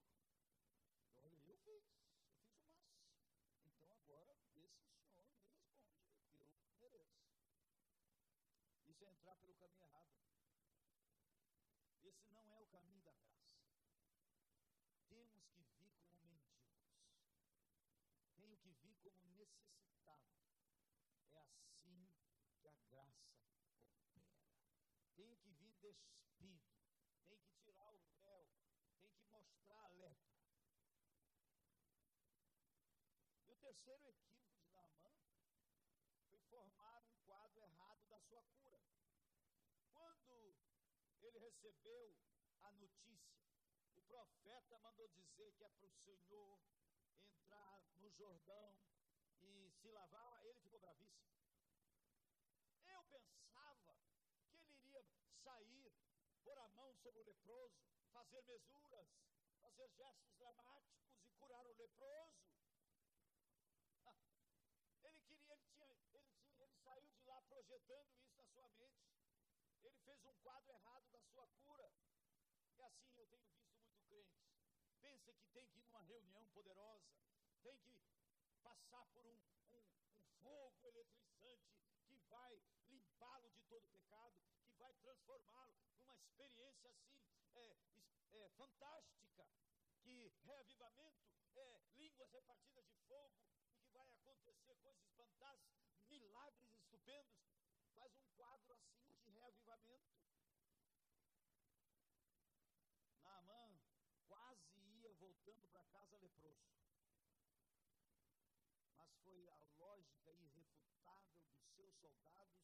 [1.16, 2.86] Olha, eu fiz, eu fiz o máximo.
[3.66, 5.42] Então agora, esse senhor me responde,
[6.70, 7.18] eu mereço.
[9.08, 10.12] É entrar pelo caminho errado.
[12.02, 13.56] Esse não é o caminho da graça.
[15.08, 16.76] Temos que vir como mendigos.
[18.36, 20.28] Tenho que vir como necessitado.
[21.32, 22.12] É assim
[22.60, 24.28] que a graça opera.
[25.16, 26.60] Tenho que vir despido.
[27.28, 28.46] Tem que tirar o véu.
[29.00, 30.36] Tem que mostrar a lepra.
[33.46, 35.16] E o terceiro equívoco de Naamã
[36.28, 38.82] foi formar um quadro errado da sua cura.
[39.90, 40.54] Quando
[41.22, 42.14] ele recebeu
[42.60, 43.42] a notícia,
[43.96, 46.60] o profeta mandou dizer que é para o Senhor
[47.26, 48.78] entrar no Jordão
[49.40, 51.26] e se lavar, ele ficou bravíssimo.
[52.86, 53.96] Eu pensava
[54.46, 55.04] que ele iria
[55.42, 55.92] sair,
[56.44, 57.74] pôr a mão sobre o leproso,
[58.12, 59.08] fazer mesuras,
[59.60, 62.38] fazer gestos dramáticos e curar o leproso.
[65.02, 66.22] Ele queria, ele tinha, ele tinha,
[66.58, 69.08] ele saiu de lá projetando isso na sua mente.
[69.82, 71.92] Ele fez um quadro errado da sua cura.
[72.78, 74.40] É assim eu tenho visto muito crente.
[75.02, 77.12] Pensa que tem que ir numa reunião poderosa,
[77.62, 78.00] tem que
[78.62, 79.38] passar por um,
[79.74, 79.84] um,
[80.16, 84.34] um fogo eletrizante que vai limpá-lo de todo pecado,
[84.64, 87.20] que vai transformá-lo numa experiência assim
[87.52, 87.76] é,
[88.32, 89.46] é, fantástica,
[90.00, 93.36] que reavivamento é línguas repartidas de fogo
[93.66, 97.57] e que vai acontecer coisas fantásticas, milagres estupendos.
[98.38, 100.14] Quadro assim de reavivamento.
[103.20, 103.80] Naamã
[104.28, 106.70] quase ia voltando para casa leproso.
[108.96, 112.62] Mas foi a lógica irrefutável dos seus soldados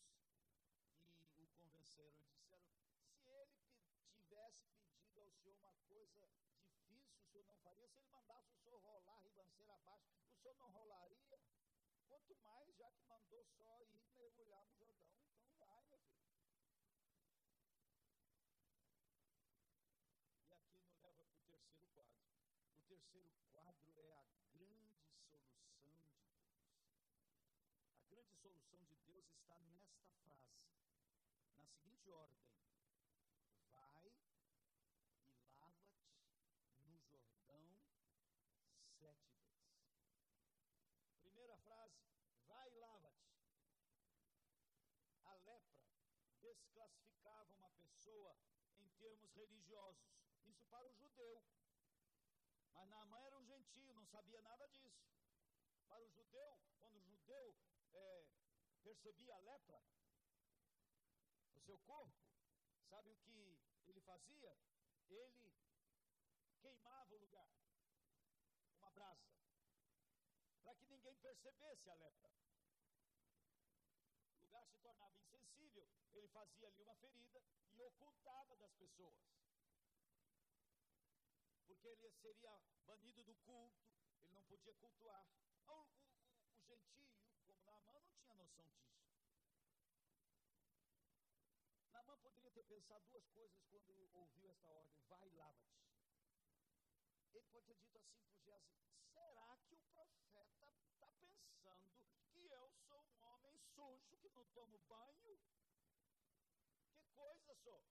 [1.33, 2.25] que o convenceram.
[3.09, 3.59] Disseram:
[5.11, 6.29] se ele tivesse pedido ao senhor uma coisa
[6.63, 7.89] difícil, o senhor não faria.
[7.89, 11.41] Se ele mandasse o senhor rolar ribanceira abaixo, o senhor não rolaria.
[12.07, 15.11] Quanto mais, já que mandou só ir mergulhar no Jordão.
[15.55, 16.25] Então vai, meu filho.
[20.47, 22.21] E aqui nos leva para o terceiro quadro.
[22.91, 24.25] O terceiro quadro é a
[24.55, 24.97] grande
[25.29, 26.09] solução de Deus.
[27.93, 30.57] A grande solução de Deus está nesta frase,
[31.59, 32.49] na seguinte ordem:
[33.73, 36.17] Vai e lava-te
[36.87, 37.77] no Jordão
[38.97, 39.53] sete vezes.
[41.21, 42.01] Primeira frase:
[42.47, 43.35] Vai e lava-te.
[45.25, 45.85] A lepra
[46.41, 48.35] desclassificava uma pessoa
[48.79, 50.15] em termos religiosos.
[50.47, 51.43] Isso para o judeu.
[52.75, 55.07] Mas Naamã era um gentio, não sabia nada disso.
[55.87, 57.57] Para o judeu, quando o judeu
[57.93, 58.27] é,
[58.83, 59.81] percebia a lepra
[61.53, 62.13] no seu corpo,
[62.91, 64.57] sabe o que ele fazia?
[65.09, 65.55] Ele
[66.61, 67.49] queimava o lugar,
[68.79, 69.31] uma brasa,
[70.65, 72.31] para que ninguém percebesse a lepra.
[74.37, 77.41] O lugar se tornava insensível, ele fazia ali uma ferida
[77.73, 79.15] e ocultava das pessoas
[81.85, 83.77] porque ele seria banido do culto,
[84.23, 85.29] ele não podia cultuar.
[85.69, 87.07] O, o, o, o gentio,
[87.47, 89.05] como Naamã, não tinha noção disso.
[91.93, 95.77] Naamã poderia ter pensado duas coisas quando ouviu esta ordem: vai e lava-te.
[97.35, 98.81] Ele pode ter dito assim para o Geazi:
[99.13, 104.79] será que o profeta está pensando que eu sou um homem sujo que não tomo
[104.89, 105.39] banho?
[106.95, 107.85] Que coisa sou?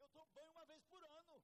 [0.00, 1.42] Eu tomo banho uma vez por ano.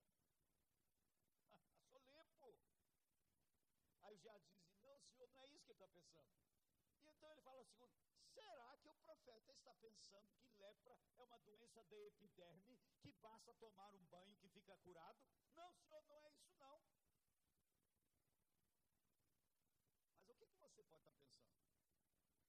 [4.10, 6.50] Aí já dizem, não, senhor, não é isso que ele está pensando.
[7.02, 7.90] E então ele fala assim:
[8.34, 13.52] será que o profeta está pensando que lepra é uma doença de epiderme que basta
[13.54, 15.18] tomar um banho que fica curado?
[15.54, 16.80] Não, senhor, não é isso não.
[20.26, 21.60] Mas o que, que você pode estar pensando?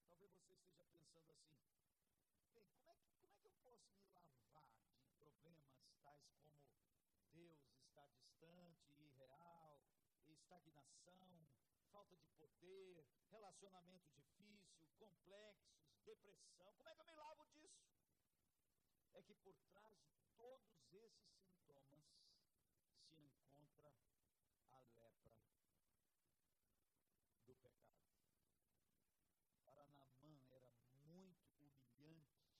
[0.08, 1.58] Talvez você esteja pensando assim:
[2.54, 5.68] bem, como é, que, como é que eu posso me lavar de problemas
[6.04, 9.80] tais como Deus está distante irreal,
[10.28, 11.48] estagnação,
[11.92, 16.74] falta de poder, relacionamento difícil, complexos, depressão.
[16.78, 17.86] Como é que eu me lavo disso?
[19.14, 22.08] É que por trás de todos esses sintomas
[23.08, 23.94] se encontra
[24.72, 25.36] a lepra
[27.46, 28.16] do pecado.
[29.62, 30.74] Para Namã era
[31.04, 32.56] muito humilhante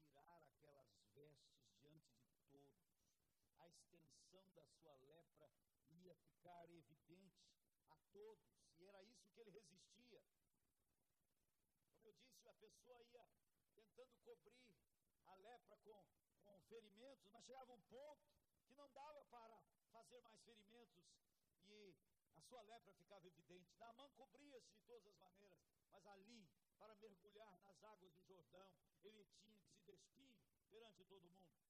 [0.00, 2.90] tirar aquelas vestes diante de todos.
[3.58, 5.48] A extensão da sua lepra
[5.90, 7.61] ia ficar evidente
[8.12, 8.44] todos,
[8.78, 10.22] e era isso que ele resistia.
[11.94, 13.24] Como eu disse, a pessoa ia
[13.74, 14.62] tentando cobrir
[15.26, 16.04] a lepra com,
[16.44, 18.22] com ferimentos, mas chegava um ponto
[18.66, 21.02] que não dava para fazer mais ferimentos
[21.66, 21.94] e
[22.34, 23.74] a sua lepra ficava evidente.
[23.78, 25.58] Naamã cobria-se de todas as maneiras,
[25.90, 26.48] mas ali,
[26.78, 30.34] para mergulhar nas águas do Jordão, ele tinha que se despir
[30.70, 31.61] perante todo mundo.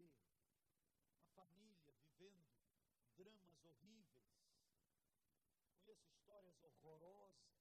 [0.00, 2.46] Uma família vivendo
[3.16, 4.30] dramas horríveis.
[5.84, 7.60] Conheço histórias horrorosas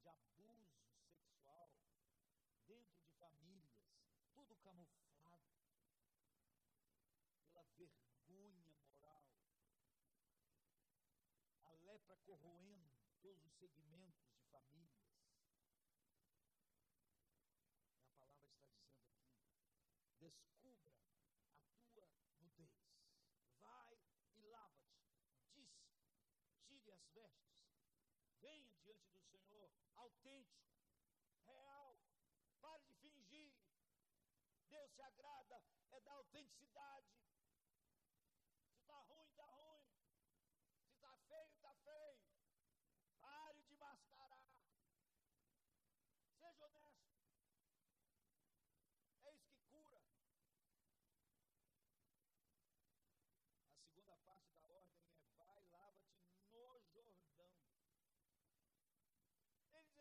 [0.00, 0.80] de abuso
[1.12, 1.70] sexual
[2.66, 3.76] dentro de famílias,
[4.32, 5.50] tudo camuflado
[7.44, 9.26] pela vergonha moral.
[11.62, 12.90] A lepra corroendo
[13.20, 14.90] todos os segmentos de famílias.
[17.92, 19.20] E a palavra está dizendo aqui:
[20.18, 20.90] descubra
[23.60, 23.98] Vai
[24.36, 25.04] e lava-te.
[25.54, 25.70] Diz,
[26.66, 27.50] tire as vestes.
[28.40, 30.70] Venha diante do Senhor, autêntico,
[31.46, 31.96] real.
[32.60, 33.52] Pare de fingir.
[34.68, 37.08] Deus se agrada é da autenticidade.
[38.68, 39.84] Se está ruim, está ruim.
[40.82, 42.20] Se está feio, está feio.
[43.20, 44.44] Pare de mascarar.
[46.38, 47.10] Seja honesto.
[54.40, 55.02] assim: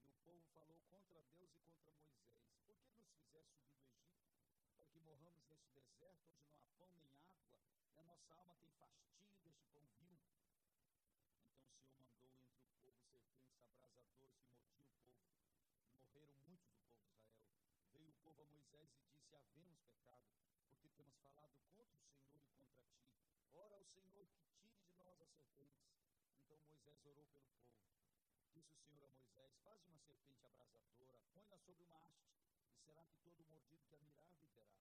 [0.00, 3.94] E o povo falou contra Deus e contra Moisés: Por que nos fizeste subir do
[3.94, 4.42] Egito?
[4.74, 7.46] Para que morramos neste deserto, onde não há pão nem água,
[7.94, 10.18] e a nossa alma tem fastídio deste pão vil.
[11.78, 15.62] Então o Senhor mandou entre o povo serpentes abrasadoras que mordiam o povo.
[15.94, 17.54] Morreram muitos do povo de Israel.
[17.92, 20.26] Veio o povo a Moisés e disse: Havemos pecado,
[20.66, 22.98] porque temos falado contra o Senhor e contra ti.
[23.54, 25.86] Ora ao Senhor que tire de nós as serpentes.
[26.42, 27.95] Então Moisés orou pelo povo.
[28.56, 32.32] Disse o Senhor a Moisés: Faz uma serpente abrasadora, põe-na sobre uma haste,
[32.72, 34.72] e será que todo mordido que a mirar viverá.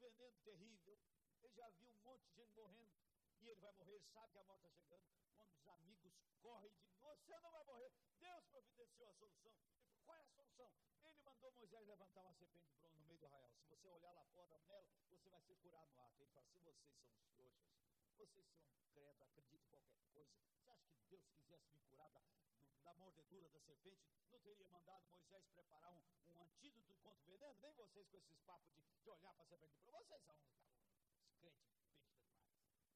[0.00, 0.98] um veneno terrível.
[1.42, 2.92] Ele já viu um monte de gente morrendo
[3.40, 5.04] e ele vai morrer, ele sabe que a morte está chegando.
[5.36, 6.12] Quando os amigos
[6.42, 9.52] correm e dizem: Você não vai morrer, Deus providenciou a solução.
[9.86, 10.72] Falou: Qual é a solução?
[11.04, 13.52] Ele mandou Moisés levantar uma serpente de bronze no meio do arraial.
[13.52, 16.20] Se você olhar lá fora nela, você vai ser curado no ato.
[16.20, 17.70] Ele fala: Se vocês são os trouxas,
[18.16, 20.30] vocês são credo, acreditam em qualquer coisa.
[20.58, 22.20] Você acha que Deus quisesse me curar da,
[22.88, 24.00] da mordedura da serpente?
[24.30, 26.00] Não teria mandado Moisés preparar um,
[26.32, 27.60] um antídoto contra o veneno?
[27.60, 30.08] Nem vocês com esses papos de, de olhar para a serpente bronze.
[30.08, 30.80] Vocês são uns crentes
[31.38, 32.00] besta demais.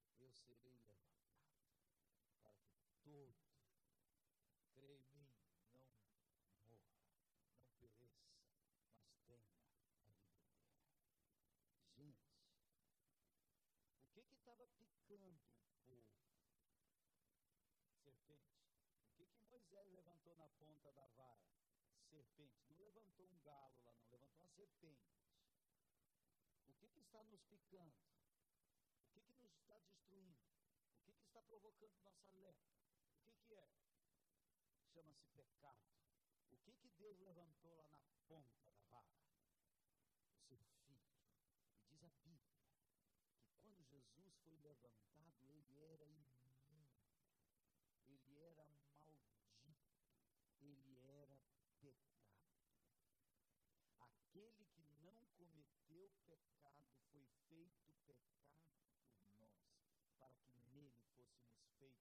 [0.00, 1.44] deserto, eu serei levantado,
[2.40, 2.72] para que
[3.02, 3.34] todo
[4.72, 5.92] crê em mim não morra,
[7.56, 8.30] não pereça,
[9.04, 10.22] mas tenha a vida eterna.
[11.96, 12.30] Gente,
[13.98, 15.36] o que que estava picando o
[15.86, 16.06] povo?
[18.04, 18.60] Serpente.
[19.06, 19.90] O que que Moisés
[20.20, 21.40] levantou na ponta da vara?
[22.10, 22.62] Serpente.
[22.68, 25.08] Não levantou um galo lá, não, levantou uma serpente.
[26.66, 27.94] O que que está nos picando?
[29.00, 30.38] O que que nos está destruindo?
[30.92, 32.70] O que que está provocando nossa lepra?
[33.14, 33.66] O que que é?
[34.92, 35.88] Chama-se pecado.
[36.50, 39.16] O que que Deus levantou lá na ponta da vara?
[40.34, 41.00] O seu filho.
[41.88, 42.10] E diz a
[44.44, 46.86] Bíblia que quando Jesus foi levantado,
[48.06, 49.94] ele era imundo, ele era maldito,
[50.58, 51.40] ele era
[51.80, 52.36] pecado.
[54.00, 58.52] Aquele que não cometeu pecado foi feito pecado
[59.24, 59.64] por nós.
[60.18, 61.96] fôssemos feitos justiça de Deus.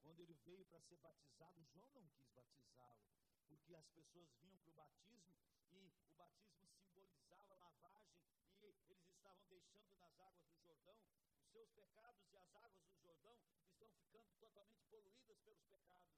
[0.00, 3.04] Quando ele veio para ser batizado, João não quis batizá-lo,
[3.46, 5.34] porque as pessoas vinham para o batismo
[5.70, 8.24] e o batismo simbolizava lavagem
[8.60, 10.98] e eles estavam deixando nas águas do Jordão
[11.36, 13.38] os seus pecados e as águas do Jordão
[13.68, 16.14] estão ficando totalmente poluídas pelos pecados.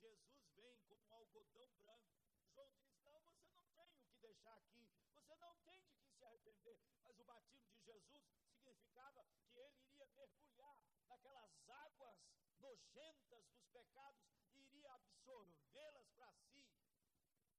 [0.00, 2.20] Jesus vem como um algodão branco.
[2.52, 4.88] João diz: Não, você não tem o que deixar aqui,
[5.30, 6.76] você não tem de que se arrepender.
[7.04, 10.76] Mas o batismo de Jesus significava que ele iria mergulhar
[11.06, 12.18] naquelas águas
[12.58, 14.20] nojentas dos pecados
[14.54, 16.66] e iria absorvê-las para si.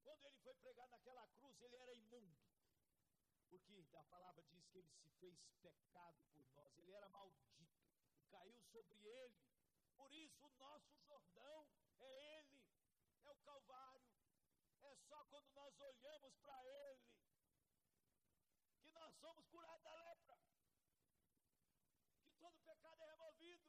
[0.04, 2.38] Quando ele foi pregar naquela cruz, ele era imundo.
[3.48, 7.80] Porque a palavra diz que ele se fez pecado por nós, ele era maldito,
[8.30, 9.42] caiu sobre ele.
[9.96, 11.68] Por isso, o nosso Jordão
[12.00, 12.62] é ele,
[13.24, 14.12] é o Calvário.
[14.82, 16.91] É só quando nós olhamos para ele
[19.22, 20.36] somos curados da lepra,
[22.26, 23.62] que todo pecado é removido.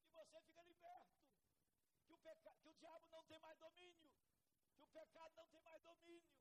[0.00, 1.20] E você fica liberto,
[2.06, 2.50] que o, peca...
[2.62, 4.10] que o diabo não tem mais domínio,
[4.74, 6.32] que o pecado não tem mais domínio.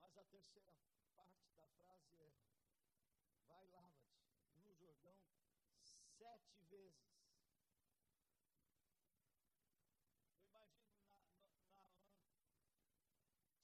[0.00, 0.72] Mas a terceira
[1.14, 2.32] parte da frase é:
[3.46, 5.20] vai lava-te no Jordão
[6.18, 7.16] sete vezes.
[10.32, 11.20] Eu imagino na,
[11.70, 12.16] na, na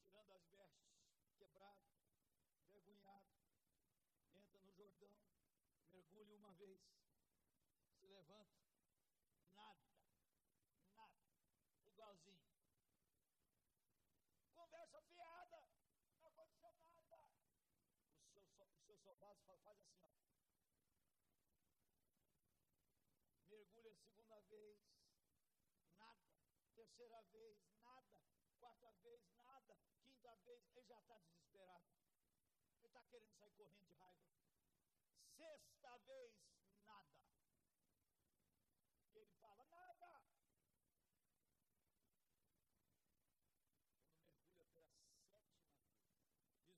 [0.00, 0.90] tirando as vestes,
[1.38, 1.80] quebrado,
[2.72, 3.32] vergonhado,
[5.02, 5.18] Jordão,
[5.90, 6.80] mergulha uma vez,
[7.98, 8.62] se levanta,
[9.50, 9.90] nada,
[10.94, 11.20] nada,
[11.84, 12.46] igualzinho.
[14.54, 15.68] Conversa fiada,
[16.20, 17.28] não aconteceu nada.
[18.20, 20.08] Os seus, os seus soldados fazem assim, ó.
[23.48, 24.78] Mergulha a segunda vez,
[25.96, 26.30] nada.
[26.76, 28.22] Terceira vez, nada.
[28.60, 29.76] Quarta vez, nada.
[30.04, 31.90] Quinta vez, ele já está desesperado.
[32.78, 34.31] Ele está querendo sair correndo de raiva.
[35.42, 36.36] Sexta vez,
[36.86, 37.18] nada.
[39.12, 40.22] E ele fala, nada.
[44.22, 46.06] Quando mergulha pela sétima vez, diz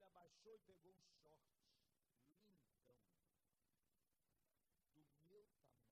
[0.00, 0.37] ao lado assim.
[0.48, 3.04] Abaixou e pegou um short lindão,
[4.94, 5.84] do meu tamanho.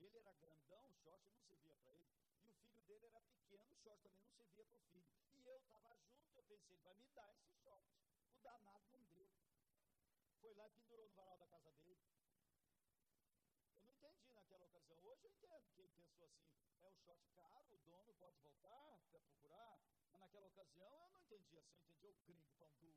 [0.00, 2.08] Ele era grandão, o short não servia para ele.
[2.46, 5.04] E o filho dele era pequeno, o short também não servia para o filho.
[5.36, 7.84] E eu estava junto, eu pensei, ele vai me dar esse short.
[8.32, 9.28] O danado não deu.
[10.40, 12.00] Foi lá e pendurou no varal da casa dele.
[13.74, 14.98] Eu não entendi naquela ocasião.
[15.04, 16.48] Hoje eu entendo que ele pensou assim:
[16.80, 19.95] é um short caro, o dono pode voltar para procurar.
[21.36, 22.96] Mas naquela ocasião eu não entendi assim, eu entendi o gringo, pão duro.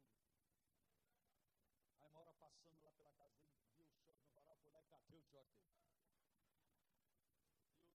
[1.99, 4.79] Aí uma hora passando lá pela casa dele, viu o short no varal, foi lá
[4.79, 5.75] e catei o short dele.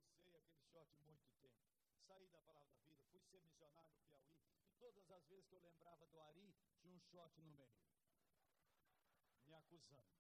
[0.07, 1.65] E usei aquele short muito tempo.
[2.07, 4.37] Saí da palavra da vida, fui ser missionário no Piauí,
[4.69, 7.81] e todas as vezes que eu lembrava do Ari, tinha um short no meio.
[9.47, 10.13] Me acusando.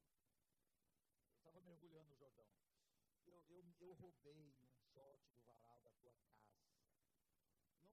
[1.31, 2.51] Eu estava mergulhando no Jordão.
[3.25, 6.62] Eu, eu, eu roubei um short do varal da tua casa.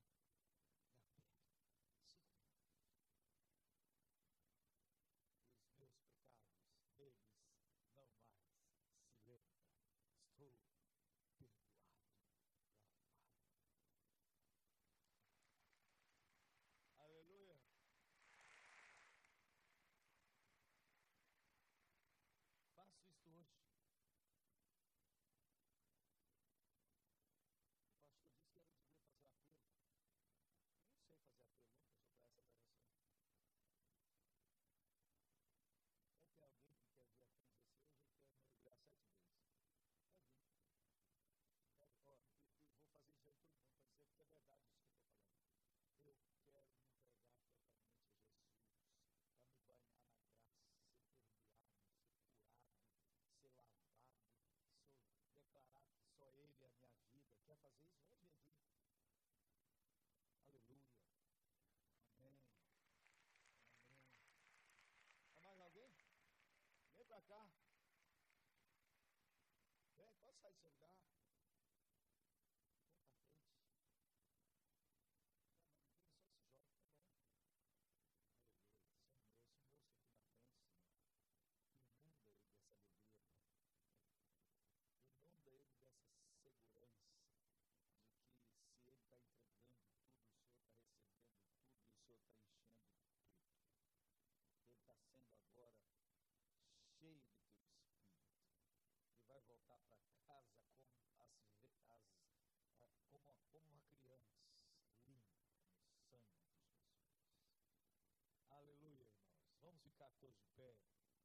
[110.20, 110.76] todos de pé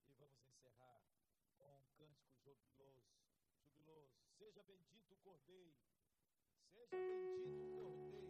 [0.06, 1.02] e vamos encerrar
[1.56, 3.08] com um cântico jubiloso.
[3.62, 4.12] Jubiloso.
[4.38, 5.74] Seja bendito o Cordeiro.
[6.72, 8.23] Seja bendito o Cordeiro.